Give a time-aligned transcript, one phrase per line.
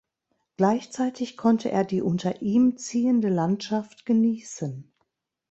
[0.57, 4.91] Gleichzeitig konnte er die unter ihm ziehende Landschaft genießen.